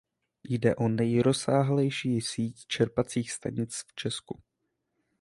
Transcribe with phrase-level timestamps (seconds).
[0.43, 4.41] Jde o nejrozsáhlejší síť čerpacích stanic v Česku.